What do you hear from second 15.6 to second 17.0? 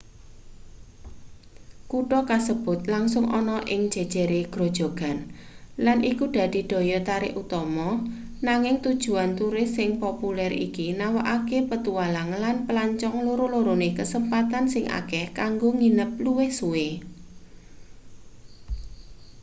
nginep luwih suwe